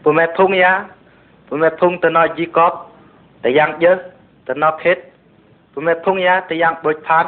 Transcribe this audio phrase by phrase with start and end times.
[0.00, 0.88] Pumepungya,
[1.52, 2.88] pumepung tano jikop,
[3.44, 4.00] tayang jơ,
[4.48, 4.96] tano khít,
[5.76, 7.26] pumepungya tayang bột phan.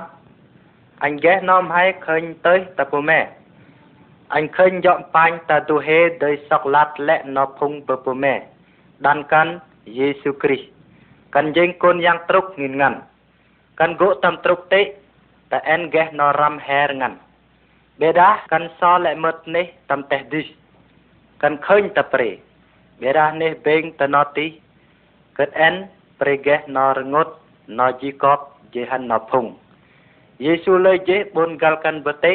[1.04, 3.28] Anh ghé nom hay khơi tới ta pume.
[4.28, 8.42] Anh khơi dọn panh ta tu hê đời sọc lát lẹ nó phung bờ pume.
[8.98, 10.72] Đan căn Giêsu Christ.
[11.32, 13.00] Căn dênh côn yang trúc nghìn ngàn.
[13.76, 14.94] Căn gỗ tâm trúc tế,
[15.48, 17.16] ta en ghé nó ram hè ngàn.
[17.98, 20.54] Bê đá, căn so lẹ mật nê tâm teh đi.
[21.38, 22.36] Căn khơi ta prê.
[23.02, 24.62] Gerah neh beng tenoti
[25.34, 25.90] ket en
[26.22, 27.34] pregeh norengut
[27.66, 29.58] nojikop jehan nopung.
[30.38, 32.32] Yesu le je bun galkan bete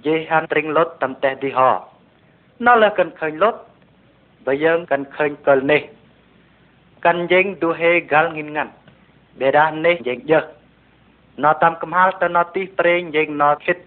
[0.00, 1.84] jehan tring lot tam teh di ho.
[2.58, 3.54] Nó là cần khơi lốt
[4.44, 5.78] và dân cần khơi cờ nê.
[7.00, 8.68] Cần dân đu hê gal nghìn ngăn.
[9.38, 10.40] Bề đá nê dân dơ.
[11.36, 13.78] Nó tâm cầm hal ta nó tí prê dân nó khít.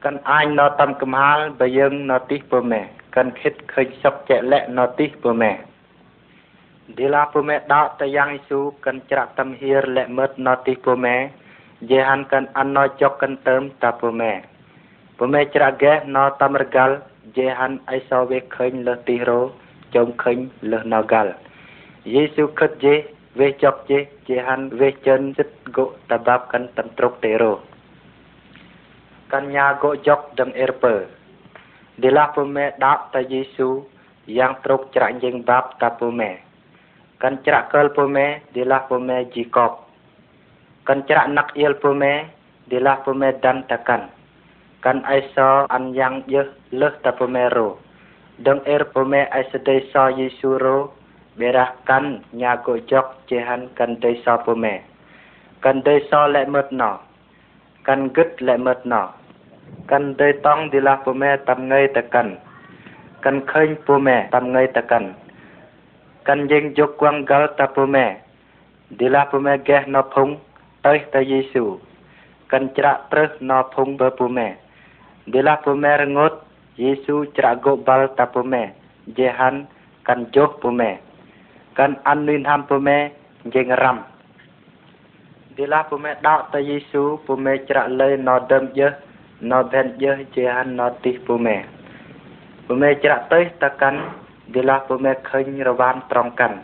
[0.00, 2.88] Cần ai nó tâm cầm hal và dân nó tí bơ mẹ.
[3.16, 5.52] កាន់ខិតឃើញសុខចលៈណតិពមេ
[6.96, 7.58] ឌីឡាពមេដ
[8.00, 11.16] តយ៉ាងយស៊ូកាន់ច្រាក់តំហៀរលៈមិតណតិពមេ
[11.90, 14.32] យេហានកាន់អណោចកកាន់តើមតាពមេ
[15.18, 16.90] ពមេច្រាក់កេណតំរកល
[17.38, 19.40] យេហានអៃសវេឃើញលទីរោ
[19.94, 20.38] ចុំឃើញ
[20.70, 21.26] លណកល
[22.12, 22.94] យេស៊ូខិតយេ
[23.40, 27.52] វេចប់ជេជេហានវេចិនចិត្តកុតបាប់កាន់តំត្រុកតេរោ
[29.32, 30.94] កញ្ញាកុចប់ដឹងអេរពើ
[31.98, 33.80] de la promesse d'apta Jésus
[34.28, 36.42] yang truk cerak jeng bab ta promesse
[37.22, 39.80] kan cerak kel promesse de la promesse Jacob
[40.84, 42.28] kan cerak nak il promesse
[42.68, 44.10] de la promesse dan takan
[44.84, 47.80] kan aiso an yang yeh leh ta promesse ro
[48.44, 50.92] deng er promesse aisa de so Yesu ro
[51.40, 54.84] berah kan nyago jok jehan kan de so promesse
[55.64, 57.00] kan de so le mat no
[57.88, 59.14] kan gud le mat no
[59.92, 62.28] កិនដេតងឌីឡាពូមេតាមងៃតកិន
[63.24, 65.04] កិនឃើញពូមេតាមងៃតកិន
[66.28, 68.04] កិនយើងយកគងកលតពូមេ
[69.00, 70.28] ឌីឡាពូមេកេះណភុង
[70.86, 71.64] តើតយេស៊ូ
[72.52, 74.46] កិនច្រាក់ត្រឹសណភុងបើពូមេ
[75.32, 76.36] ឌីឡាពូមេរងត់
[76.80, 78.62] យេស៊ូច្រាក់កោបាល់តពូមេ
[79.18, 79.58] យេហាន់
[80.08, 80.90] កិនយកពូមេ
[81.78, 82.96] កិនអាននីនហាំពូមេ
[83.54, 83.96] យើងរ៉ាំ
[85.56, 88.88] ឌីឡាពូមេដោតយេស៊ូពូមេច្រាក់លើណដើមយើ
[89.40, 91.56] not that year Jehan notice ពូមេ
[92.64, 94.00] ពូមេច្រាក់ទៅតកាន់
[94.54, 96.56] វិឡាពូមេឃើញរវ៉ានត្រង់កាន់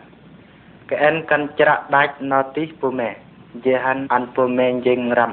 [0.91, 3.09] កែនកាន់ច្រាក់ដាច់ណតិពូមេ
[3.67, 5.33] យេហានអានពូមេយេងរាំ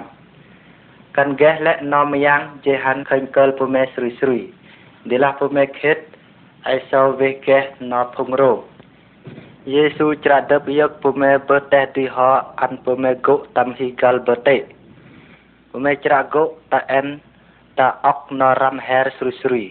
[1.17, 4.41] កាន់កេះលេណមយ៉ាងយេហានឃើញកិលពូមេស្រួយស្រួយ
[5.09, 5.97] ឌីឡាពូមេខេត
[6.67, 8.51] អៃសោវេកេះណភងរោ
[9.71, 12.17] យេស៊ូច្រាដបយកពូមេបើតេទីហ
[12.61, 14.57] អានពូមេកុតាំហ៊ីកាល់បើតេ
[15.69, 17.07] ពូមេច្រាកុតាអែន
[17.79, 19.65] តអង្គនរមហេរស្រុស្រី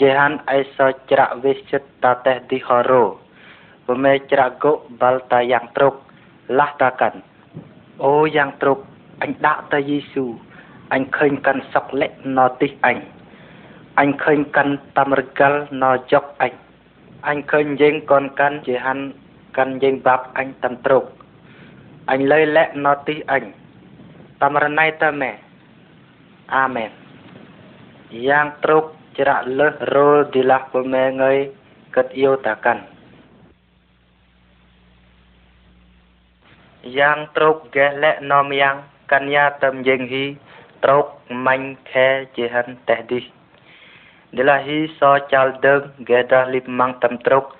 [0.00, 0.78] យេហានអេស
[1.10, 3.04] ច្រៈវិសិតតតេឌីហរោ
[3.88, 5.94] វមេច្រៈកុបលតាយ៉ាងត្រុក
[6.58, 7.20] លះតាកាន់
[8.04, 8.78] អូយ៉ាងត្រុក
[9.22, 10.24] អញដាក់តាយេស៊ូ
[10.92, 12.98] អញឃើញកាន់សក់លិណទិសអញ
[14.00, 16.52] អញឃើញកាន់តាមរកលណជកអញ
[17.28, 18.98] អញឃើញយើងកនកាន់ជាហាន
[19.56, 21.04] កាន់យើងបាប់អញតាមត្រុក
[22.10, 23.42] អញលើលិណទិសអញ
[24.42, 25.30] តាមរណៃតាមេ
[26.56, 26.92] អាមែន
[28.12, 31.52] yang truk jerak leh rul dilah pemengai
[31.92, 32.88] ket iu takan.
[36.86, 38.80] Yang truk gelek nom yang
[39.12, 40.38] kanya tem jeng hi
[40.80, 43.26] truk manh khe jihan teh dih.
[44.32, 47.52] Dilah hi so chal deng gedah lip mang tem truk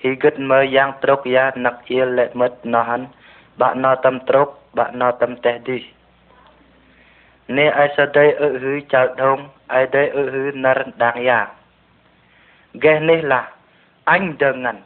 [0.00, 3.04] hi gật mơ yang truk ya nak il lek mất nohan
[3.60, 5.84] bak no tem truk bak no tem teh dih.
[7.56, 9.38] នេះអេសដៃអឺហឺចៅដង
[9.76, 11.40] អេដៃអឺហឺណារដាងយ៉ា
[12.84, 13.40] កេះនេះឡា
[14.10, 14.78] អញដឹងហ្នឹង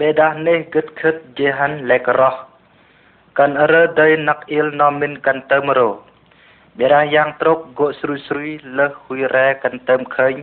[0.00, 2.34] បេដានេះគិតខិតជាហានលេករោះ
[3.38, 5.88] កាន់រឺដៃណាក់អ៊ីលណមិនកាន់តើមរោ
[6.78, 10.34] បេរាយ៉ាងត្រុកគោស្រួយស្រួយលឺហួយរ៉ែកាន់តើមឃើញ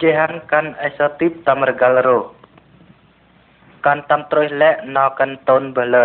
[0.00, 2.18] ជាហានកាន់អេសទីបតាមរកាល់រោ
[3.86, 5.96] កាន់តាមត្រុយលែកណកាន់តូនបល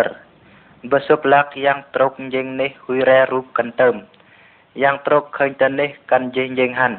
[0.92, 3.96] បើសុបឡាក់យ៉ាងត្រុកយេងនេះហួយរ៉ែរូបកាន់តើម
[4.82, 6.98] យ៉ាងត្រកឃើញទៅនេះកាន់យេងយេងហាន់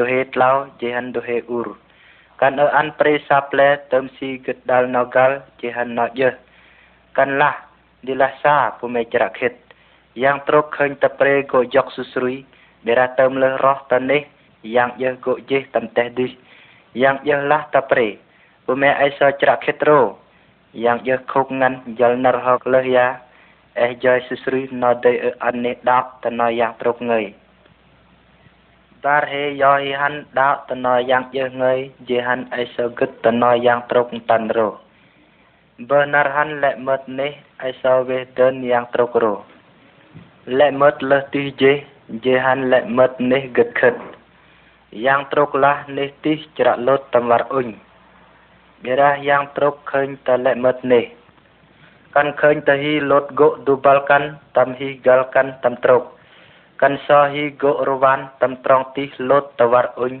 [0.02, 0.52] ូហេតឡោ
[0.82, 1.68] យេហាន់ដូហេអ៊ូរ
[2.40, 6.28] កាន់អឺអានប្រេសាផ្លែទៅមស៊ីគិតដល់ណកលយេហាន់ណយេ
[7.18, 7.50] កាន់ឡា
[8.06, 9.52] ឌីឡាសាពុមេច្រាខិត
[10.22, 12.34] យ៉ាងត្រកឃើញទៅប្រេក៏យកសុស្រួយ
[12.88, 14.20] ដេរ៉ាទៅលើរស់ទៅនេះ
[14.76, 16.26] យ៉ាងយេះក៏យេះតំតេះឌី
[17.02, 18.06] យ៉ាងយេះឡាស់តប្រេ
[18.66, 20.00] ពុមេអៃសោច្រាខិតរោ
[20.84, 23.06] យ៉ាងយេះខុកងាន់យល់ណរហកលើយ៉ា
[23.74, 27.34] es jag sysrynade anedataja trokngöj.
[29.00, 34.78] Där he jag i han datanajang jöngöj, ge han ej så guttanajang trokngtanro.
[35.78, 39.42] Bönar han lämmet ne, ej så veten yang trokro.
[40.46, 44.00] Lämmet löhtig ge, ge han lämmet ne gutkött.
[44.90, 47.74] Yang troklah ne tih cerak lot tamvar uny.
[48.82, 51.00] Gerah yang trok khöny ta lämmet ne.
[52.16, 56.02] កាន់ឃើញតហ៊ីលត់គឌូបាល់កាន់តាំហ៊ីហ្គាល់កាន់តាំត្រក
[56.82, 60.12] កាន់សហ៊ីគរវ៉ាន់តាំត្រងទីលត់តវ៉ាត់អ៊ុញ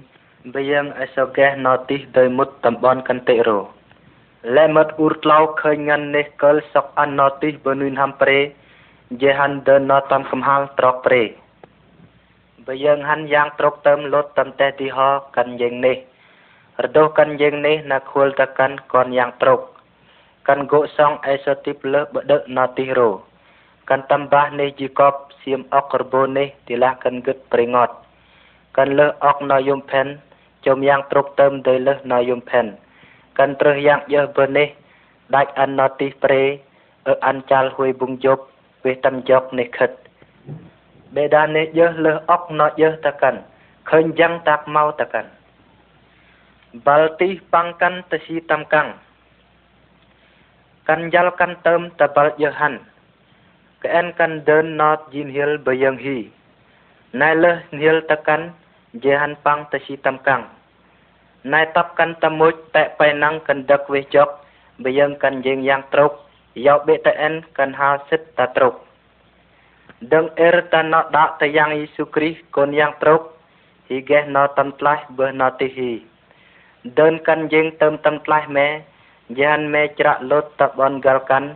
[0.56, 3.58] វាងអសកេះណទីដោយមុតតំបន់កាន់តិរោ
[4.56, 8.38] លែមត់អ៊ូរក្លោឃើញងាននេះកលសកអានណទីបនុនហាំប្រេ
[9.22, 11.22] យេហានដើណតាំកំហាល់ត្រកប្រេ
[12.66, 14.98] បើយើងហាន់យ៉ាងត្រកតឹមលត់តំតេះទីហ
[15.36, 15.96] កាន់យើងនេះ
[16.84, 19.62] រដោះកាន់យើងនេះណាខួលតកាន់កនយ៉ាងត្រក
[20.42, 23.22] Kan go song ai so tip le bedek na tihro.
[23.86, 27.92] Kan tambah ni jikop siam ok kerbo ni tilah kan gut peringot.
[28.74, 30.18] Kan le ok na yum pen
[30.66, 32.74] chom yang truk tem dei le na yum pen.
[33.38, 34.74] Kan terus yang yeh benih
[35.30, 36.58] dach an na tih pre
[37.06, 38.38] ơ an chal hui bung job
[38.82, 39.94] về tâm jok ni khit.
[41.14, 43.36] Bê đa ni yeh le ok na yeh ta kan.
[43.84, 45.26] Khơi jang tak mau ta kan.
[46.84, 48.90] Balti pangkan tesi tam kang.
[50.82, 52.82] Kanjal kan tem tapal yahan.
[53.86, 56.26] Keen kan den not jin hil bayang hi.
[57.14, 58.50] Nai leh nil tekan
[59.02, 60.42] jehan pang tesi tam kang.
[61.46, 64.42] Nai tap kan tamuj tek pai nang kan dak weh jok
[64.82, 66.18] bayang kan jeng yang truk.
[66.58, 68.82] Yau BTN kan hal sit ta truk.
[70.02, 73.38] Deng er ta no dak ta yang Yesu Kris kon yang truk.
[73.88, 76.02] Higeh no tam tlah beh no tihi.
[76.84, 78.82] Đơn kan jeng tem tam tlah meh
[79.40, 81.48] យ៉ាងមេច្រៈលុតតបនកលកាន់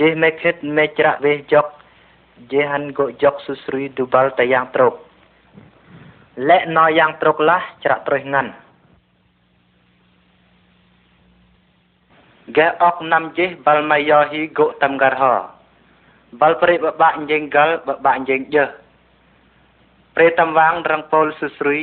[0.00, 1.66] ជិះមេខិតមេច្រៈវេយក
[2.52, 4.92] ជិហានកុយកសុស្រីឌុបលតយ៉ាងត្រុក
[6.48, 8.50] លែកណោយ៉ាងត្រុកឡាស់ច្រៈត្រុយងាន់
[12.58, 15.24] កែអកណាំជិះបលមយោហ៊ីកុតំករហ
[16.40, 18.64] បលប្រិបបាក់ជិងកលបបាក់ជិងយឺ
[20.14, 21.78] ព្រេតំវាងរងពលសុស្រី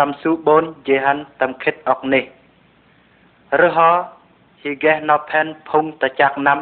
[0.00, 2.24] តំស៊ូបូនជិហានតំខិតអកនេះ
[3.64, 3.90] រហោ
[4.62, 6.58] ហ៊ីហ្គេណផេនភុងតចាក់ណាំ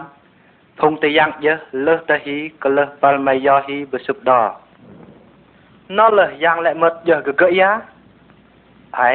[0.81, 1.55] ភុងតយ៉ាងយើ
[1.87, 4.31] លើសតហ៊ីកលើសបលមៃយោហ៊ីបសុបដ
[5.99, 7.71] ណលើយ៉ាងលែមត់យើកកយ៉ា
[9.01, 9.13] អៃ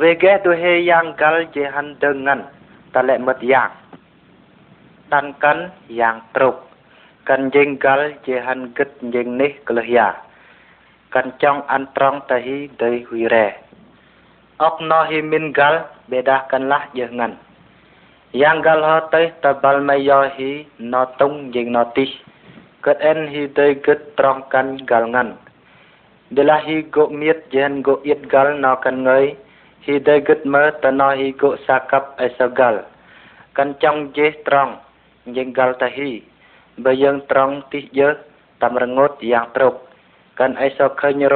[0.00, 2.44] វេហ្គេទូហេយ៉ាងកលជាហាន់ដឹងងាន់
[2.96, 3.68] តលែមត់យ៉ាង
[5.12, 5.62] តាន់កាន់
[6.00, 6.54] យ៉ាងត្រុក
[7.28, 10.08] កាន់យេងកលជាហាន់គិតយេងនេះកលើសយ៉ា
[11.14, 13.48] កាន់ចង់អានត្រង់តហ៊ីដីហ៊ុយរ៉េ
[14.62, 17.34] oknohi min gal bedakanlah jangan
[18.30, 22.08] yang gal hote tabal mayohi notung jing notih
[22.86, 25.34] ket en hi tei ket trongkan gal ngan
[26.30, 29.34] delahi go miet jen go it gal no kan ngai
[29.84, 32.78] hi tei ket mer tanohi go sakap esagal
[33.58, 34.78] kan trong je trong
[35.34, 36.22] jeng gal tahi
[36.72, 38.16] Bayang dân trong tih je,
[38.60, 39.76] tam rngot yang trục
[40.40, 41.28] kan ai so khơi nhớ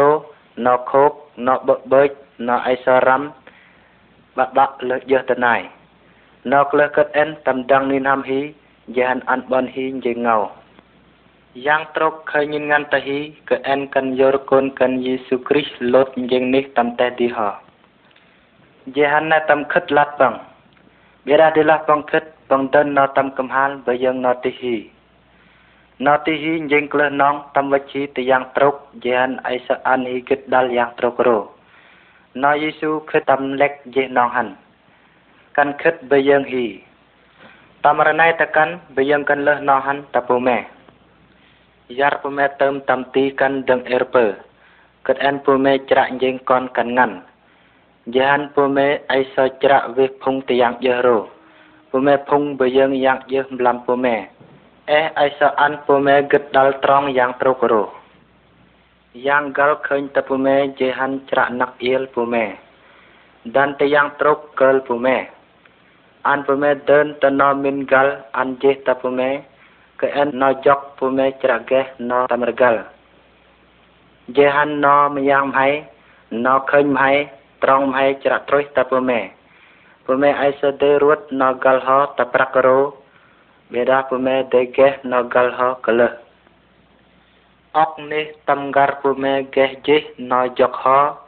[0.56, 1.58] nó khốp nó
[2.48, 3.22] ណអៃសរំ
[4.36, 5.54] បបកលើយតណៃ
[6.52, 8.40] ណកលើកឹតអិនតំដងនីណាំហ៊ី
[8.98, 10.38] យ៉ានអានបនហ៊ីជាងោ
[11.66, 13.18] យ៉ាងត្រកខញងានតហ៊ី
[13.48, 17.48] កអិនកាន់យរគុនកាន់យេស៊ូគ្រីស្ទលត់ជាងនេះតំតេទីហោ
[18.98, 20.34] យ៉ានណតំខិតឡាត់បង
[21.26, 24.76] បេរ៉ាដេឡាបងខិតបងដិនណតំកំហានបើយើងណតិហ៊ី
[26.06, 28.74] ណតិហ៊ីជាងក្លះណងតំវិជីតយ៉ាងត្រក
[29.08, 31.40] យ៉ានអៃសអានហ៊ីគិតដល់យ៉ាងត្រករោ
[32.44, 34.48] ណយេស៊ូខិតតំលេកយេណងហាន
[35.56, 36.66] កាន់ខិតបើយើងហ៊ី
[37.86, 40.56] តំរណៃតកាន់បើយើងកាន់លះណងហានតពុមេ
[41.98, 44.24] យ៉ារពុមេតើមតំទីកាន់ដឹងអេរពើ
[45.06, 47.14] គិតអានពុមេច្រាក់យើងកនកាន់ងាន់
[48.18, 51.16] យ៉ានពុមេអៃសច្រាក់វិភុងតយ៉ាងយេរោ
[51.90, 54.14] ពុមេភុងបើយើងយ៉ាងយេម្លាំពុមេ
[54.90, 57.88] អេអៃសអានពុមេគិតដល់ត្រង់យ៉ាងត្រូវគោរព
[59.24, 62.44] យ៉ាងកលឃើញតពុមេជេហិនច្រណៈអៀលពុមេ
[63.56, 65.16] ដានតយ៉ាងត្រុកកលពុមេ
[66.28, 68.06] អានពុមេដិនតណមិនកល
[68.38, 69.30] អានជេតពុមេ
[70.00, 72.74] កែអនណយកពុមេច្រកេះណតាមរកល
[74.36, 75.68] យេហានណមយ៉ាងមហៃ
[76.46, 77.12] ណឃើញមហៃ
[77.62, 79.20] ត្រង់មហៃច្រត្រុយតពុមេ
[80.04, 82.78] ពុមេអៃសទេរួតណកលហតប្រករោ
[83.72, 86.10] បេដាពុមេដេកេះណកលហកលះ
[87.76, 91.20] ok nih tamgar pume geh jih no jokho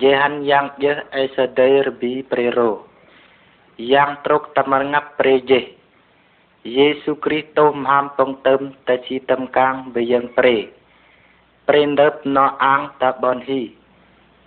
[0.00, 2.88] jehan yang jeh esedai rebi prero
[3.76, 5.68] yang truk tamangap prejeh
[6.64, 10.72] Yesu Kristo maham pong tem ta chi tam kang be yang pre
[11.68, 13.68] prendep no ang ta bon hi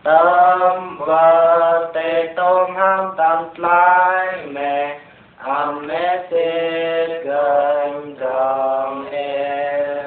[0.03, 4.99] tâm và tê tôn ham tâm lai mẹ
[5.37, 10.03] am mẹ tê gần don e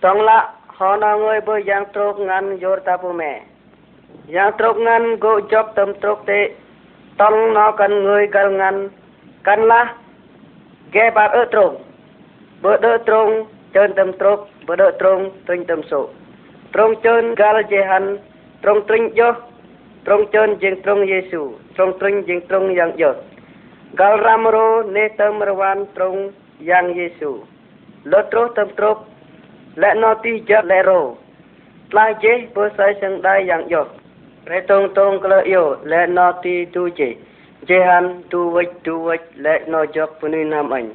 [0.00, 3.40] tông lạ họ na người bơi giang trục ngăn dor tapu mẹ
[4.28, 6.48] giang trục ngăn go chop tâm trục tê
[7.16, 8.88] tông nó cần người cần ngăn
[9.48, 9.88] kanlah
[10.92, 11.72] ge ba ơ trong
[12.62, 13.30] bơ đơ trong
[13.74, 16.02] chơn tâm trục bơ đơ trong trinh tâm sụ
[16.72, 18.16] trong chơn gal je han
[18.62, 19.30] trong trinh yo
[20.04, 21.42] trong chơn jeung trong yesu
[21.76, 23.14] trong trinh jeung trong yang yo
[23.98, 26.28] gal ramro ne tâm rwan trong
[26.70, 27.32] yang yesu
[28.04, 28.98] lo tro tâm trục
[29.76, 31.00] lẽ nó ti chật lẽ rồ
[31.90, 33.84] lai chế bơ sai sang đai yang yo
[34.46, 37.14] rẽ tông tông cơ yo lẽ nó ti tu chỉ
[37.66, 40.94] jehan duwej duwej lek nojok puni nam anh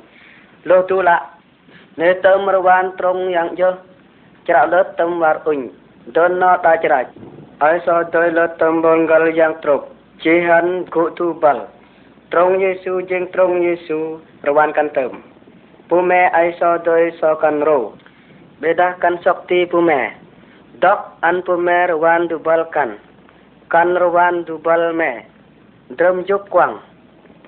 [0.63, 1.23] lo tulak
[1.97, 3.69] ne tem rawan trong yang jo
[4.47, 5.67] chra le tem war uny
[6.15, 7.03] don no da chra
[7.65, 9.91] ai so doi le tem bon gal yang trop
[10.23, 11.67] jehan go tu bal
[12.31, 13.99] trong yesu jeng trong yesu
[14.47, 15.11] rawan kan tem
[15.89, 17.91] pume ai so doi so kan ro
[18.61, 19.99] bedah kan sakti pume
[20.79, 22.95] dok an pume rawan dubal kan
[23.71, 25.11] kan rawan dubal me
[25.89, 26.79] drâm chúc quăng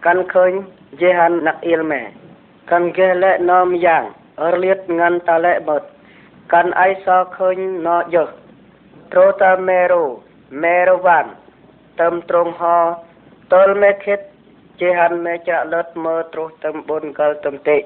[0.01, 0.51] căn khơi
[0.99, 2.11] dê hàn nặc yên mẹ
[2.67, 5.79] căn ghê lệ nom giang ở liệt ngăn ta lệ bật
[6.49, 8.25] căn ai so khơi nó dở
[9.11, 10.17] trô ta mê rô
[10.49, 11.27] mê rô vạn
[11.97, 12.95] tâm trông ho
[13.49, 14.19] tôl mê khít
[14.79, 17.83] dê hàn mê chạ lợt mơ trô tâm bồn gал tâm tệ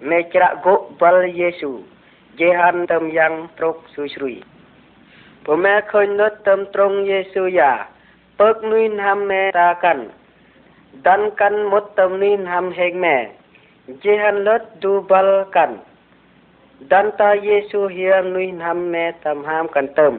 [0.00, 1.78] mê chạ gỗ bal giê xu
[2.38, 4.42] dê hàn tâm giang trốc xui xui
[5.44, 7.72] ពុំមែនឃើញនៅតាមត្រង់យេស៊ូយ៉ា
[8.40, 9.98] ปกนุนหำแม่ตากัน
[11.06, 13.14] ดันกันมดตมนินหำเฮงแม่
[14.00, 15.70] เจหันลดดูบลกัน
[16.90, 20.14] ดันตาเยซูเฮียนุนหำแม่ทำหามกันเติม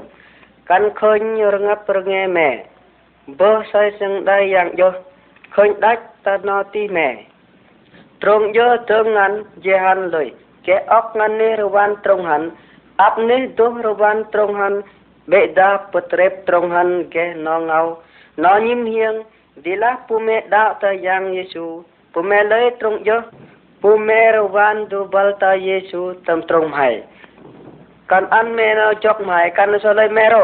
[0.69, 2.47] กันคนยงับประงแม่
[3.35, 4.95] เบอใส่สังได้อย่างยศ
[5.55, 7.07] คนดักตานอตีแม่
[8.21, 9.33] ตรงเยอะเทิงนั้น
[9.63, 10.27] เจหันเลย
[10.63, 12.43] แกออกงานในระวันตรงหัน
[13.01, 14.73] อับนี้ดูระวันตรงหัน
[15.29, 17.81] เบิดาปตรีตรงหันแกนองเอา
[18.43, 19.15] นอนิมเฮียง
[19.63, 21.65] ดีละปูเมดาตายังเยซู
[22.13, 23.17] ปูเมเลยตรงเยอ
[23.81, 26.77] ปูเมรวันดูบัลตาเยซูตำตรงไหม
[28.09, 30.35] กันอันเมนจอกไหมกันสลยเมร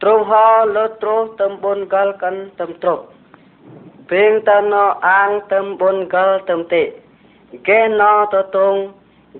[0.00, 0.42] ตรงหอ
[0.74, 3.00] ลตรตำบนกลกันตำตรก
[4.06, 6.74] เพงตานออ่างตำบนกลตำเต
[7.64, 7.68] แก
[8.00, 8.74] นอตตง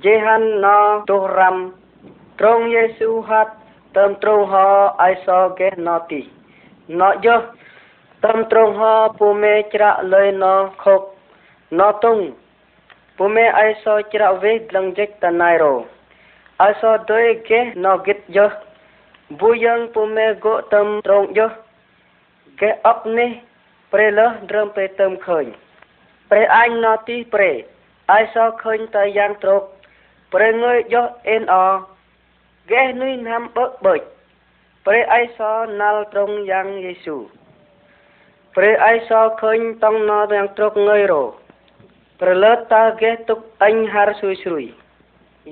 [0.01, 0.77] เจหันนอ
[1.09, 1.59] ตุรัม
[2.41, 3.53] ត្រង់យេស៊ូហាត់
[3.97, 4.67] តាមត្រង់ហោ
[5.03, 6.21] អៃសោកេណោទី
[7.01, 7.37] ណោយោ
[8.25, 11.03] តាមត្រង់ហោពូមេច្រាក់លុយណោខុក
[11.79, 12.19] ណោតុង
[13.19, 15.73] ពូមេអៃសោច្រាក់វេក្លងជិកតណៃរោ
[16.63, 18.47] អៃសោទុយកេណោគិតយោ
[19.41, 21.47] បុយ៉ាងពូមេកោតាមត្រង់យោ
[22.61, 23.31] កេអប់នេះ
[23.93, 25.45] ព្រះលះត្រឹមពេលតាមឃើញ
[26.31, 27.55] ព្រះអញណោទីព្រះ
[28.13, 29.63] អៃសោឃើញតែយ៉ាងត្រក
[30.33, 31.69] ព្រះងើយយោអេនអោ
[32.71, 34.01] កេះនុយណាំបើកបើច
[34.85, 37.17] ព្រះអេសរណាល់ត្រង់យ៉ាងយេស៊ូ
[38.57, 41.23] ព្រះអេសរឃើញតង់ណោទាំងត្រកងើយរោ
[42.21, 44.65] ប្រលើតតើកេះទុកអញហារស៊ុយស៊ុយ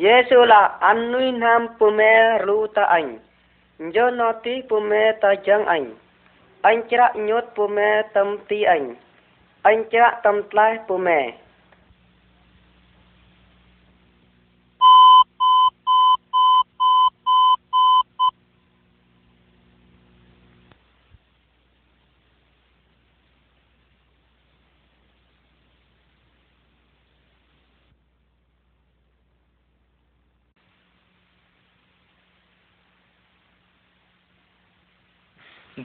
[0.03, 2.15] យេស៊ូឡាអាននុយណាំពុមេ
[2.47, 3.07] រូតាអញ
[3.97, 5.83] យោណូទីពុមេតាយ៉ាងអញ
[6.67, 8.83] អញច្រាក់ញុតពុមេតំទីអញ
[9.69, 11.21] អញច្រាក់តំផ្លែពុមេ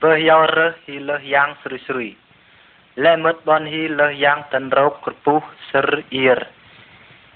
[0.03, 2.09] បើយោរើសហ៊ីលើសយ៉ាងស្រួយស្រួយ
[3.03, 6.39] លែមត់បនហ៊ីលើសយ៉ាងតិនរោគក្រពុះសរអៀរ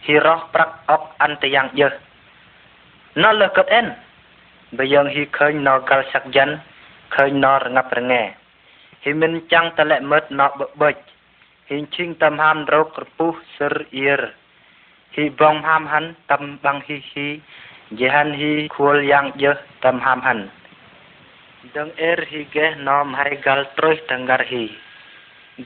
[0.06, 1.94] ហ៊ីរោះប្រាក់អុកអន្តយ៉ាងយើណ
[3.40, 3.88] លើកត់អិន
[4.78, 6.54] បើយើងហ៊ីឃើញណកលសាក់យ៉ាន់
[7.16, 8.22] ឃើញណរងាប់រងា
[9.04, 10.98] ហ៊ីមិនចាំងតលែមត់ណបបិច
[11.70, 14.22] ហ៊ីឈិងតំហាមរោគក្រពុះសរអៀរ
[15.16, 17.28] ហ៊ីបងហាមហាន់តំបងហ៊ីហ៊ី
[18.00, 19.52] យេហានហ៊ីខួលយ៉ាងយើ
[19.86, 20.46] តំហាមហាន់
[21.78, 24.64] ដឹងអេរហ៊ីកេណមហៃកាល់ត្រុយតង្ការហ៊ី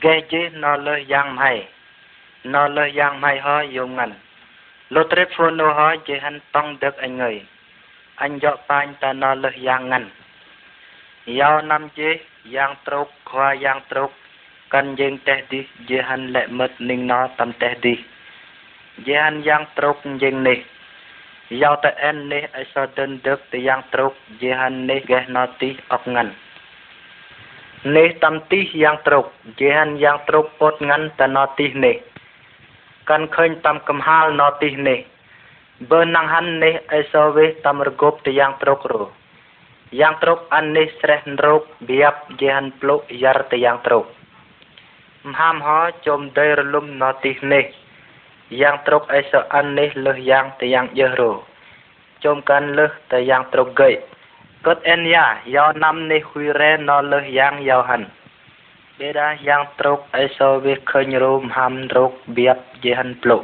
[0.04, 1.52] កេជេណលះយ៉ាងហៃ
[2.52, 4.14] ណលះយ៉ាងហៃហយងងាន់
[4.94, 7.30] លុត្រេហ្វូណូហយជេហាន់តងដឹកអញងៃ
[8.22, 10.08] អញយកបាញ់តាណលះយ៉ាងងាន់
[11.40, 12.10] យោណាំជេ
[12.54, 14.10] យ៉ាងត្រុកខ្វាយ៉ាងត្រុក
[14.74, 15.60] កាន់យើងតេះទី
[15.90, 17.94] ជេហាន់លិមិតនិងណតំតេះទី
[19.06, 20.58] ជេហាន់យ៉ាងត្រុកយើងនេះ
[21.64, 26.32] យកទៅអិននេះអិសតិនដឹកទៅយ៉ាងត្រុកយេហាននេះកេះណទីអុកងាន់
[27.96, 29.24] នេះតំទីយ៉ាងត្រុក
[29.60, 31.96] យេហានយ៉ាងត្រុកពតងាន់តណទីនេះ
[33.10, 35.00] កាន់ឃើញតាមកំហាលណទីនេះ
[35.90, 38.94] បើណងហាននេះអិសវេតាមរកប់ទៅយ៉ាងត្រុករ
[40.00, 44.04] យ៉ាងត្រុកអាននេះស្រេះរោគបៀបយេហានភ្លុកយ៉ារទៅយ៉ាងត្រុក
[45.26, 47.66] មហាមហោចំដេរលំណទីនេះ
[48.60, 51.32] យ៉ាងត្រុកអេសអាននេះលឹះយ៉ាងតយ៉ាងយឺរោ
[52.24, 53.90] ជុំកាន់លឹះតយ៉ាងត្រុកកេ
[54.66, 58.06] កត់អេនយ៉ាយោណាំនេះហ៊ុយរ៉េណលឹះយ៉ាងយោហាន់
[58.98, 63.42] បេដាយ៉ាងត្រុកអេសវិឃើញរោមហាំរោគបៀបយេហាន់ប្លុក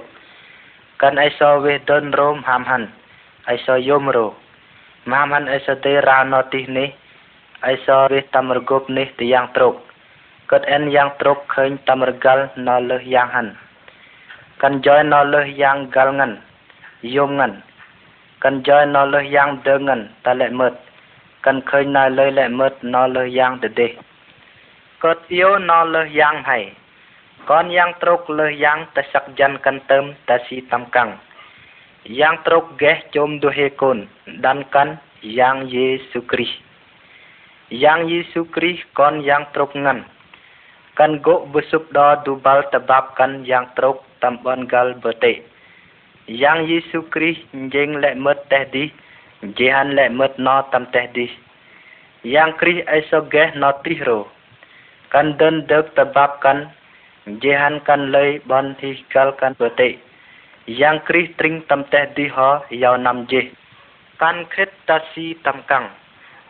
[1.02, 2.88] កាន់អេសវិដនរោមហាំហាន់
[3.50, 4.26] អេសយមរោ
[5.12, 6.88] ម៉ាមហាន់អេសទេរ៉ាណទីនេះ
[7.66, 9.74] អេសវិតាមរគប់នេះតយ៉ាងត្រុក
[10.50, 13.52] កត់អេនយ៉ាងត្រុកឃើញតាមរកលណលឹះយ៉ាងហាន់
[14.60, 16.36] kan jai na leh yang gal ngan
[17.00, 17.64] yong ngan
[18.44, 20.74] kan jai na leh yang de ngan ta le mot
[21.42, 23.88] kan khoi na leh le mot na leh yang de de
[25.02, 26.64] kot yo na leh yang hai
[27.48, 31.12] kon yang truk leh yang ta sak jan kan tem ta si tam kang
[32.04, 34.06] yang truk geh chom du he kon
[34.44, 36.52] dan kan yang yesu kris
[37.82, 40.04] yang yesu kris kon yang truk ngan
[41.00, 45.40] kan go besup do dubal tebab kan yang truk tambon gal bete
[46.28, 47.40] yang yesu kris
[47.72, 48.84] jeng le met teh di
[49.56, 51.24] jehan le met no tam teh di
[52.20, 54.28] yang kris aso ge no tihro
[55.08, 56.68] kan den dek tebab kan
[57.40, 59.88] jehan kan le bon thi gal kan bete
[60.82, 63.40] yang kris tring tam teh di ho ha, yau nam je
[64.20, 65.88] kan kret tasi tam kang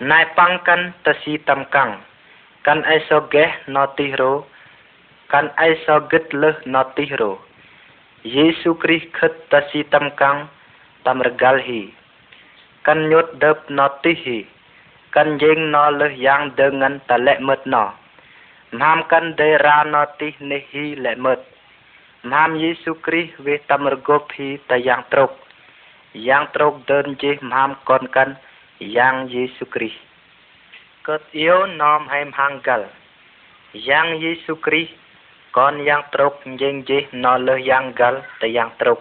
[0.01, 1.91] Naipangkan tesi tamkang.
[2.01, 2.01] kang.
[2.67, 4.33] កាន់អេសហ្គេសណតិរោ
[5.33, 7.31] កាន់អេសហ្គិតលឹះណតិរោ
[8.33, 9.33] យេស៊ូគ្រីស្ទត
[9.71, 10.37] ស៊ីតំកាំង
[11.07, 11.83] តាមរកាល់ហ៊ី
[12.87, 14.39] កាន់ញុតដប់ណតិហ៊ី
[15.17, 21.39] កាន់យេងណលឹះយ៉ាងដងនតលែមឹតណោមហាមកាន់ដេរ៉ាណតិនេះហ៊ីលែមឹត
[22.29, 25.31] មហាមយេស៊ូគ្រីស្ទវេតាមរកោភីតយ៉ាងត្រុក
[26.29, 28.35] យ៉ាងត្រុកដើនជិះមហាមកនកាន់
[28.97, 30.10] យ៉ាងយេស៊ូគ្រីស្ទ
[31.09, 32.83] កើតយោនាំហែមហាងកល
[33.89, 34.97] យ៉ាងយេស៊ូគ្រីស្ទ
[35.57, 36.33] កនយ៉ាងត្រុក
[36.63, 38.99] យើងជិះណលើសយ៉ាងកលទៅយ៉ាងត្រុក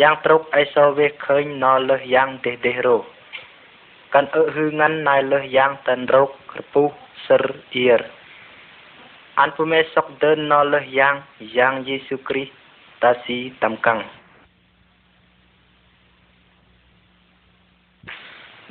[0.00, 2.96] យ៉ាងត្រុកអេសវេឃើញណលើសយ៉ាងទេទេសរោ
[4.14, 6.88] កាន់អឺហឺងាន់ណៃលើសយ៉ាងតិនរោគក្រពុះ
[7.26, 7.44] សឹរ
[7.76, 8.00] អៀរ
[9.40, 11.14] អានពុមេសុកដើនណលើសយ៉ាង
[11.56, 14.00] យ៉ាងយេស៊ូគ្រីស្ទតាស៊ីតាំកាំង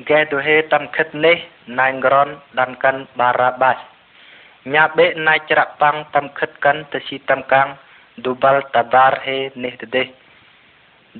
[0.09, 1.37] គេទហេតំខិតនេះ
[1.79, 3.77] ណៃក្រនដនកិនបារាបាស
[4.73, 7.69] ញ៉ាបេណៃច្រប៉ងតំខិតកិនទស៊ីតំកាំង
[8.25, 10.03] ឌូបលតបារហេនេះទេ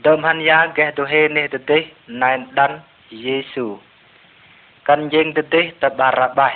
[0.07, 1.77] ដំហនយ៉ាគេទហេនេះទេ
[2.23, 2.71] ណៃដន
[3.23, 3.67] យេស៊ូ
[4.89, 5.41] កិនយើងទេ
[5.81, 6.53] តបារាបាស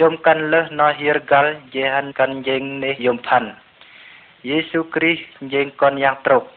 [0.00, 3.48] ជុំកិនលើសណោហៀរកលយេហានកិនយើងនេះយំផាន់
[4.48, 6.48] យេស៊ូគ្រីស្ទយើងកនយ៉ាងត្រង់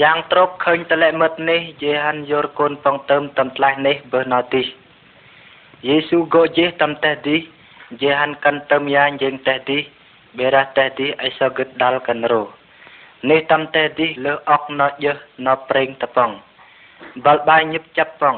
[0.00, 4.62] យ៉ាងត្រកឃើញតលិមិត្តនេះយេហានយរគុនបងទៅតំផ្លាស់នេះបើណោទី
[5.86, 7.36] យេស៊ូក៏យេតំតេះទី
[8.02, 9.78] យេហានកាន់ទៅយ៉ាងយើងតេះទី
[10.38, 12.42] បេរះតេះទីអិសកឹតដល់កាន់រោ
[13.30, 15.12] នេះតំតេះទីលើអុកណោយេ
[15.46, 16.30] ណោប្រេងតបង
[17.24, 18.36] បលបាយញឹបចាប់ផង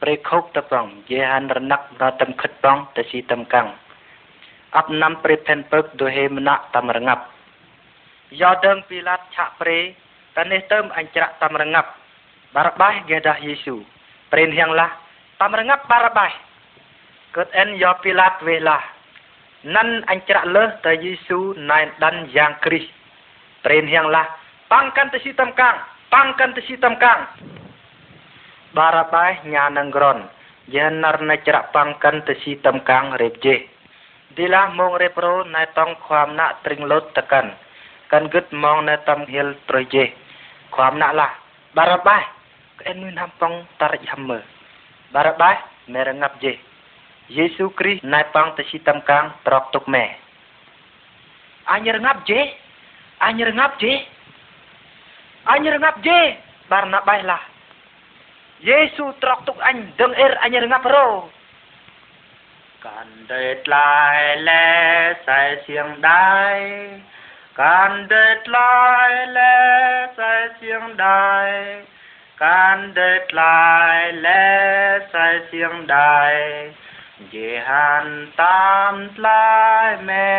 [0.00, 3.68] ព្រៃខុកតផងយេហានរណឹកណោតំខិតផងតស៊ីតំកាំង
[4.78, 7.22] អបណាំព្រៃផែនពឹកដូចហេមណៈតំរងាប់
[8.40, 9.78] យោដឹងពីឡាត់ឆាក់ព្រៃ
[10.36, 11.96] tanis tem ancerak tam rengap.
[12.52, 13.80] Barabah gedah Yesu.
[14.28, 14.92] Perin yang lah.
[15.40, 16.28] Tam rengap barabah.
[17.32, 18.80] Ket en ya pilat weh lah.
[19.66, 22.84] Nan ancerak leh ta Yesu nain dan yang kris.
[23.64, 24.28] Perin yang lah.
[24.68, 25.80] Pangkan tesi tam kang.
[26.12, 27.32] Pangkan tesi tam kang.
[28.76, 30.20] Barabah nyaneng gron.
[30.66, 33.64] Jenar na cerak pangkan tesi tam kang repje.
[34.36, 37.54] Dilah mong repro na tong kwam na tring lot tekan.
[38.12, 40.16] Kan gut mong na tam hil proyek.
[40.70, 41.30] Kuamnaklah.
[41.76, 42.22] Barabah.
[42.82, 44.40] Keenun hampang tarik hamba.
[45.14, 46.52] Barabah merengap je.
[47.32, 50.12] Yesu Kris naipang tesitam kang terok tuk me.
[51.72, 52.36] Anyer ngap je.
[53.24, 53.92] Anyer ngap je.
[55.48, 56.18] Anyer ngap je.
[56.68, 57.42] Barnabah lah.
[58.60, 61.08] Yesu terok tuk an deng er anyer ngap ro.
[62.86, 64.66] កាន់ដេតឡាយលែ
[65.24, 66.36] សែសៀងដៃ
[67.64, 68.70] កាន់តែថ្លៃ
[69.38, 69.56] លែ
[70.18, 71.48] តែជាងដែរ
[72.44, 73.58] កាន់តែថ្លៃ
[74.26, 74.46] លែ
[75.14, 76.32] តែជាងដែរ
[77.32, 78.04] ជាហាន
[78.42, 79.46] តាមថ្លៃ
[80.10, 80.32] មែ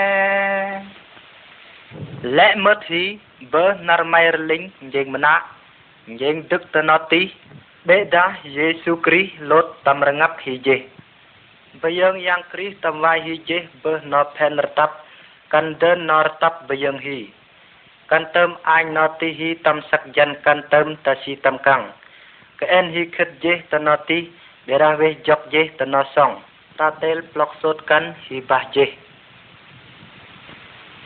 [2.37, 3.03] លែមើលទី
[3.53, 4.63] បើណារម៉ៃរលីង
[4.95, 5.35] យើងមណា
[6.21, 7.21] យើងទឹកតណទី
[7.89, 8.25] បេដា
[8.55, 10.75] យេស៊ូគ្រីស្ទលត់តាមរងាប់ហ៊ីជេ
[11.81, 14.95] បើយើងយ៉ាងគ្រីស្ទតាមវាយហ៊ីជេបើណផែនរតាប់
[15.47, 17.31] Kandan nartap bayang hi.
[18.11, 21.87] Kantam ain nati hi tam sakjan kantam tasi tam kang.
[22.59, 24.27] Ken hi khit jeh tanati
[24.67, 26.43] berah weh jok jeh tanasong.
[26.75, 28.91] Tatel plok sot kan hi bah jeh.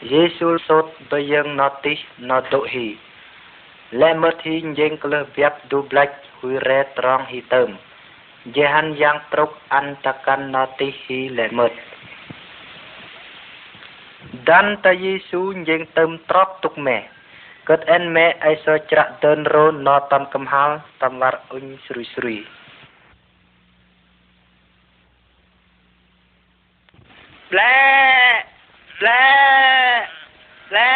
[0.09, 2.97] Yesul sot bayang nati nadok hi.
[3.93, 6.09] Lemet hi jeng keleh biap du blach
[6.41, 7.77] hui re trong hi tem.
[8.57, 11.77] Jehan yang truk antakan nati hi lemet.
[14.51, 16.97] Santa Yesu យើងទៅត្រប់ទុកមេ
[17.69, 22.37] កត់អិនមេអេសច្រាក់តើនរោណតំកំហាល់តំវ៉ាអ៊ុញស្រួយស្រួយ
[27.51, 27.79] ប្លែ
[28.99, 29.23] ប្លែ
[30.69, 30.95] ប្លែ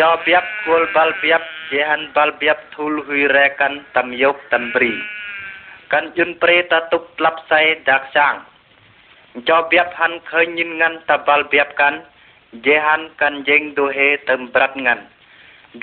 [0.00, 4.90] ចោបៀបគូលបលបៀបជាអានបលបៀបធូលហ៊ុយរែកាន់តំយកតំព្រី
[5.92, 8.36] កាន់យុនព្រេតតុកក្លាប់សៃដាក់សាំង
[9.48, 11.94] จอบียบหันเคยยินงันตะบาลเบียบกัน
[12.62, 14.98] เจหันกันเจงดูเฮเติมปรัดงัน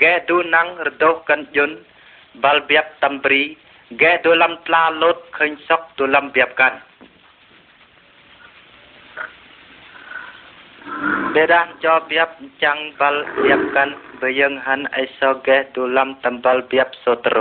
[0.02, 1.70] กดูนังรดกันยน
[2.42, 3.42] บาลเบียบตำบรี
[3.98, 6.72] แกดูลำตลาลดเคยซอกดูลำเบียบกัน
[11.30, 12.28] เบดานจอบียบ
[12.62, 13.88] จังบาลเบียบกัน
[14.18, 17.36] เบยังหันไอซอกแกดูลำตำบาลเบียบโซตโร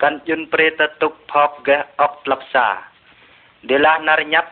[0.00, 1.68] กันยุนเปรตตุกพอกแก
[2.00, 2.66] ออกลับซา
[3.66, 4.46] เดลานารยับ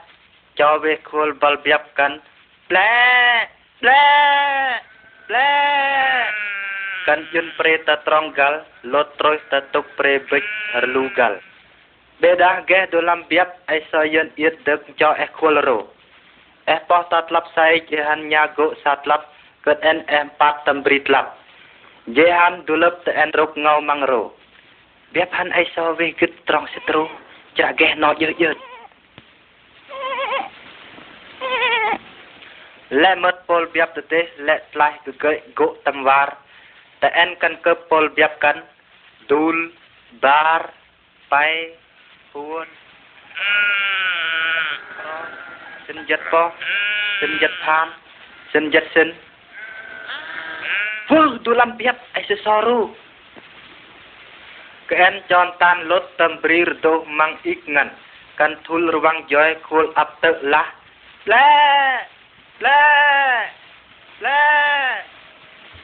[0.58, 2.18] cawe kul bal biapkan
[2.66, 2.92] ple
[3.78, 4.04] ple
[5.30, 5.52] ple
[7.06, 10.42] kan yun pre tatronggal lo trois tatuk pre bek
[10.74, 11.38] harlugal
[12.18, 15.86] Bedah ge dolam biap ai so yun ir dek jaw eh kul ro
[16.66, 19.30] eh pa tatlap sai jehan nyago satlap
[19.62, 21.38] ket en em eh pat tembrit lap
[22.18, 24.22] jehan dulep te en rok ngau mang ro
[25.14, 27.06] biap han ai so we git trong sitru
[27.54, 28.58] jage no yut yut
[32.88, 32.88] le ke Ke Te kan Kan dul, po, tan mang tul ruang kul lah.
[32.88, 36.22] លែមត់ពលបៀបទទេលែផ្លាស់គឺគោតំវ៉ា
[37.02, 38.60] តែអានកាន់កើពលបៀបកាន់
[39.30, 39.56] ឌូល
[40.24, 40.44] បា
[41.30, 41.48] បៃ
[42.32, 42.68] ហ៊ួន
[45.86, 46.42] សិនយ៉ាត់ប៉ោ
[47.20, 47.86] សិនយ៉ាត់ថាម
[48.54, 49.08] សិនយ៉ាត់សិន
[51.08, 52.78] ពលឌូលំបៀបអេសសរូ
[54.92, 57.92] កែនចនតានលុតតំប្រីរទោម៉ងអ៊ីកណាន់
[58.40, 60.72] កាន់ធូលរវាងយ៉ែខូលអាប់ទៅឡាស់
[61.32, 61.48] ឡា
[62.66, 62.82] ឡែ
[64.26, 64.44] ឡែ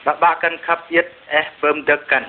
[0.07, 2.29] បបាក់កាន់ខាប់ទៀតអេះពើមទឹកកាន់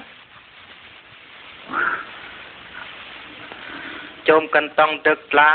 [4.28, 5.52] ជុំកាន់តង់ទឹកឡា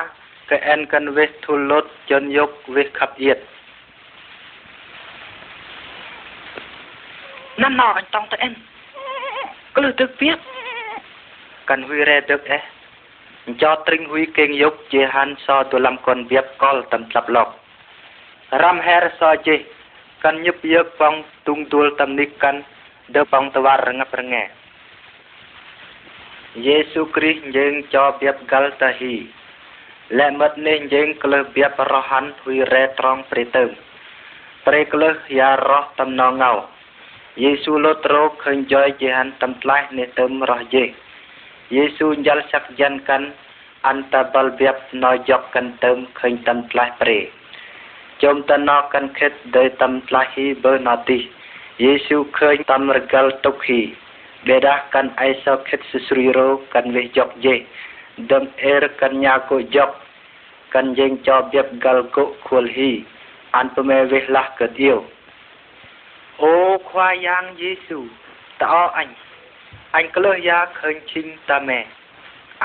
[0.50, 3.38] កែអែនកាន់វេសធុលុតជន់យកវេសខាប់ទៀត
[7.62, 8.54] ណាំណោអញតង់ទៅអែន
[9.76, 10.38] ក្លឺទឹកទៀត
[11.70, 12.62] កាន់វីរ៉េទឹកអេះ
[13.46, 17.50] អញ្ចោទ្រិងវីកេងយកជាហាន់សទូលំកុនវៀបកលតំស្លាប់លោក
[18.50, 19.62] ramher soje
[20.18, 22.66] kan nyep ye pang tungdul tamnik kan
[23.14, 24.44] de pang tawar rengap renge
[26.58, 29.22] Yesu Kris jeung cho biep gal tahi
[30.10, 33.70] le mat ne jeung kleh biep rohan hui re trong pritem
[34.66, 36.66] pre kleh ya roh tam no ngau
[37.38, 40.84] Yesu lo tro kheng joy jehan tam tlai ne tem roh je
[41.70, 43.30] Yesu jal sak jan kan
[43.86, 47.20] antabal biep no jok kan tem kheng tam tlai pre
[48.22, 51.18] จอมตนากันเข็ดโดยตำลาฮีเบอร์นาติ
[51.82, 53.80] เยซูเคยตำรกลตกฮี
[54.44, 56.38] เบดะกันไอซอเข็ดสุสริโร
[56.72, 57.46] กันเวจอกเจ
[58.30, 59.90] ดมเอร์กันยากุจอก
[60.74, 62.90] กันยิงจอบเย็บกลกุควลฮี
[63.54, 64.98] อันเปเมวิลาเกดียว
[66.38, 66.42] โอ
[66.88, 67.98] ควายังเยซู
[68.60, 69.08] ตาออัน
[69.94, 71.70] อันกลยาเคิงชิงตาแม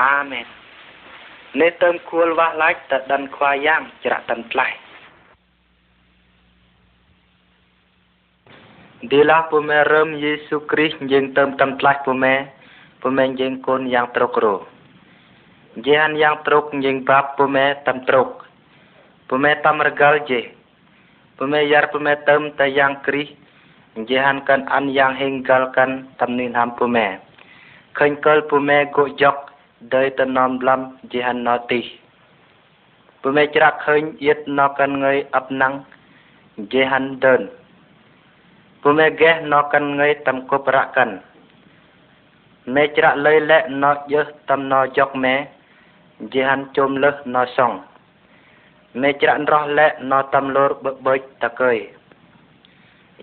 [0.10, 0.48] าเมน
[1.56, 4.62] ในเติมควลวาไลตะดันควายังจะตันไล
[9.10, 12.34] ឌីឡាពុមេរឹមយេស៊ូគ្រីស្ទយើងទៅតាមផ្លាស់ពុមេ
[13.00, 14.62] ពុមេយើងគុណយ៉ាងត្រុករស់
[15.88, 18.28] យ៉ាងយ៉ាងត្រុកយើងប្រាប់ពុមេតាមត្រុក
[19.28, 20.40] ពុមេតាមរកលជេ
[21.36, 27.06] ពុមេយ៉ារពុមេតាមតាយ៉ាងគ្រីស្ទយ៉ាងកាន់អានយ៉ាងហេងកលកាន់តាមនិនហាំពុមេ
[27.98, 29.36] ឃើញកលពុមេគូយក
[29.94, 30.80] ដោយតនំឡំ
[31.14, 31.80] យ៉ាងណតិ
[33.20, 35.74] ពុមេច្រាក់ឃើញយិតណកាន់ងៃអបណាំង
[36.74, 37.42] យ៉ាងដើន
[38.86, 41.18] Pemegeh nokan ngai tam ko perakan.
[42.72, 45.34] Me cerak lei le no yeh tam no jok me.
[46.30, 47.82] Jihan chom leh no song.
[48.94, 51.82] Me cerak roh le no tam lor beboj takoi.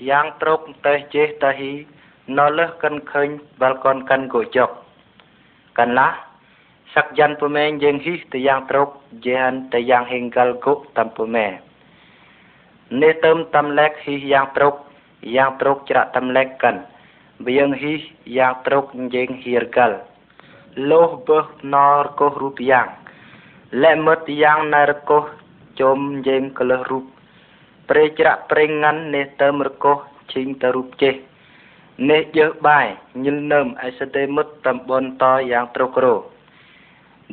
[0.10, 1.88] Yang trok teh jeh tahi
[2.28, 4.72] no leh kan kheng balkon kan go jok.
[5.80, 6.20] Kan lah.
[6.94, 11.56] Sak jan pumen jeng hih te yang trok jihan te yang hinggal go tam pumen.
[12.90, 14.92] Ni tem tam lek hih yang trok
[15.32, 16.76] យ៉ាងប្រុកច្រកតំលេកកិន
[17.46, 17.94] វៀងហ៊ី
[18.38, 18.84] យ៉ាងប្រុក
[19.16, 19.92] យើងហៀរកិល
[20.92, 21.40] លោះបើ
[21.74, 22.88] ណរកោរូបយ៉ាង
[23.84, 25.20] លែមិតយ៉ាងណរកោ
[25.80, 27.06] ជុំយើងកលះរូប
[27.90, 29.94] ព្រេច្រកព្រេងងាន់នេះទៅមរកោ
[30.34, 31.14] ឈិងទៅរូបចេះ
[32.12, 32.88] នេះយើបាយ
[33.26, 36.16] ញិលនឹមអសតេមុតតំបនតយ៉ាងត្រុករោ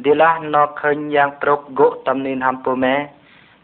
[0.04, 2.96] ឌីឡាណកខញយ៉ាងត្រុកគោតំនីនហំពុមេ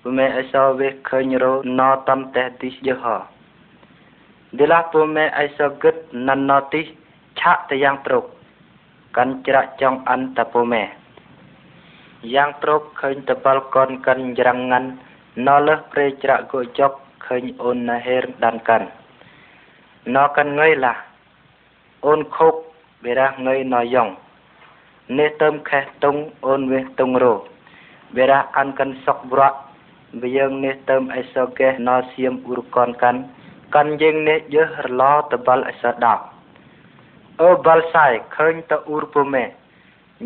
[0.02, 3.18] ពុមេអសវេខញរោណតំតេទីយហោ
[4.54, 6.86] Bila pume ai sogut nan notis
[7.34, 8.30] chak te yang truk.
[9.10, 10.86] Kan cerak jong an ta pume.
[12.22, 14.98] Yang truk khen tebal kon kan jerangan
[15.34, 18.86] noleh pre cerak go jok khen on nahir dan kan.
[20.06, 20.94] No kan ngay lah.
[22.06, 22.54] On khúc
[23.02, 24.14] bera ngay no yong.
[25.08, 27.44] Nê tôm kheh tung on veh tung ro.
[28.14, 29.54] Bera an kan sok brak.
[30.12, 33.24] Biyang nê tôm ai sogeh no siam urkon kan.
[33.76, 36.22] កាន់យើងនេះយើសរឡោតបលអិសដាប់
[37.42, 39.44] អូបលសៃឃើញតអ៊ូរពុមេ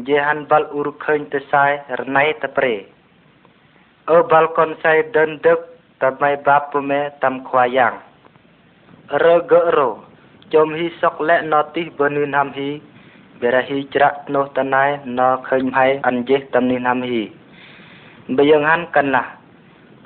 [0.09, 1.65] យេហានបលអ៊ូរឃើញតសៃ
[1.99, 2.75] រណៃតប្រេ
[4.11, 5.59] អូបលកុនសៃដិនដឹក
[6.03, 7.93] តមៃបាពុមេតំខ្វាយ៉ាង
[9.25, 9.89] រកករោ
[10.55, 12.71] ចំហ៊ីសុកលែកណតិបនុនហាំហ៊ី
[13.41, 14.85] បេរហ៊ីច្រាក់នោះតណៃ
[15.19, 17.23] ណឃើញហៃអញ្ជេះតំនេះហាំហ៊ី
[18.37, 19.23] បើយើងហាន់កាន់ឡា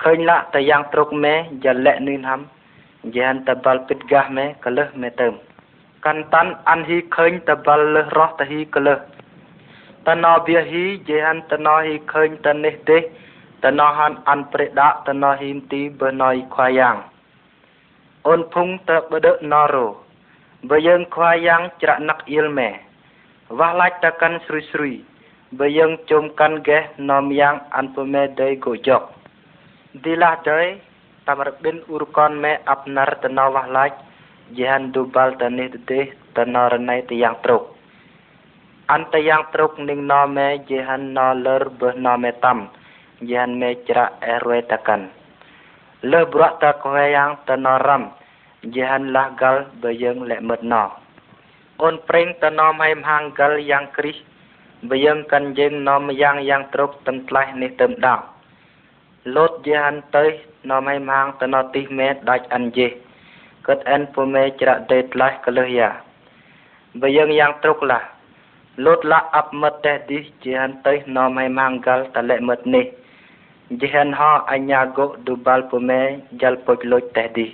[0.03, 2.41] ឃើញឡាតយ៉ាងត្រុកមេយ៉ាលែកនុនហាំ
[3.17, 5.27] យ៉ាងតបលពិតហ្គាស់មេកលឹះមេទៅ
[6.05, 8.97] កាន់តាន់អានហ៊ីឃើញតបលលឹះរស់តហ៊ីកលឹះ
[10.07, 12.97] តណោបៀហ៊ីយ៉ាងតណោហ៊ីឃើញតនេះទេ
[13.63, 16.95] តណោហានអានព្រះដាក់តណោហ៊ីមទីបើណយខ្វាយ៉ាង
[18.27, 19.87] អូនភុងតបដឹណរោ
[20.69, 22.69] បើយើងខ្វាយ៉ាងច្រណឹកអ៊ីលមេ
[23.57, 24.95] វ៉ះឡាច់តកាន់ស្រួយស្រួយ
[25.57, 29.01] បើយើងជុំកាន់កេះនំយ៉ាងអានពមេដៃគូចុក
[30.03, 30.59] ទីឡាចៃ
[31.25, 33.93] tamarbin urkon me apnar tanah wahlaj
[34.53, 37.73] jihan dubal tanih tetih tanah renai tiang truk
[38.93, 42.69] an tiang truk ning no me jihan no ler beh no me tam
[43.25, 45.09] jihan me cerak erwe takan
[46.05, 48.03] le brak ta kowe yang tanah ram
[48.69, 50.93] jihan lah gal bejeng lek met no
[51.81, 54.17] on preng tanah mai hang gal yang kris
[54.85, 58.21] bejeng kan jeng no yang yang truk tentlah ni temdang
[59.33, 60.25] លោតយ៉ាងទៅ
[60.69, 62.87] នំឯម៉ាងតណតិមេដាច់អិនយេ
[63.65, 65.89] គិតអិនពមេច្រដេតឡាស់កលឹះយ៉ា
[66.99, 67.99] បើយើងយ៉ាងត្រុកឡា
[68.85, 71.25] លោតឡាអាប់មត់តេះឌីជានទៅនំឯ
[71.57, 72.85] ម៉ាងកលតលេមត់នេះ
[73.81, 76.01] ជានហអញ្ញាគោឌូបាល់ពមេ
[76.41, 77.47] យលពុចលុចតេះឌី